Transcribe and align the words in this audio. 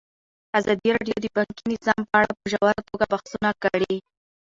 ازادي 0.59 0.89
راډیو 0.95 1.17
د 1.21 1.25
بانکي 1.37 1.63
نظام 1.73 2.01
په 2.09 2.13
اړه 2.21 2.31
په 2.39 2.45
ژوره 2.51 2.81
توګه 2.89 3.05
بحثونه 3.13 3.49
کړي. 3.63 3.95